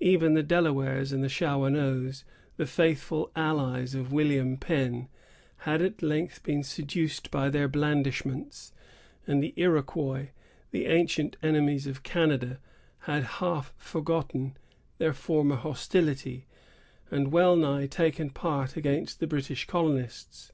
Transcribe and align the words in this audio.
Even 0.00 0.34
the 0.34 0.42
Delawares 0.42 1.12
and 1.12 1.24
Shawanoes, 1.24 2.24
the 2.58 2.66
faithful 2.66 3.32
allies 3.34 3.94
of 3.94 4.12
William 4.12 4.58
Penn, 4.58 5.08
had 5.64 5.80
at 5.80 6.02
length 6.02 6.42
been 6.42 6.62
seduced 6.62 7.30
by 7.30 7.48
their 7.48 7.68
blandishments; 7.68 8.74
and 9.26 9.42
the 9.42 9.54
Iroquois, 9.56 10.26
the 10.72 10.84
ancient 10.84 11.38
enemies 11.42 11.86
of 11.86 12.02
Canada, 12.02 12.58
had 13.08 13.22
half 13.40 13.72
forgotten 13.78 14.58
their 14.98 15.14
former 15.14 15.56
hostility, 15.56 16.44
and 17.10 17.32
well 17.32 17.56
nigh 17.56 17.86
taken 17.86 18.28
part 18.28 18.76
against 18.76 19.20
the 19.20 19.26
British 19.26 19.64
colonists. 19.66 20.52